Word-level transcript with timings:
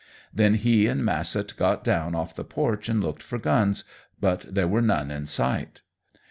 Then 0.33 0.55
he 0.55 0.87
and 0.87 1.03
Massett 1.05 1.55
got 1.57 1.83
down 1.83 2.15
off 2.15 2.33
the 2.33 2.43
porch 2.43 2.89
and 2.89 3.03
looked 3.03 3.21
for 3.21 3.37
guns, 3.37 3.83
but 4.19 4.43
there 4.51 4.67
were 4.67 4.81
none 4.81 5.11
in 5.11 5.27
sight. 5.27 5.83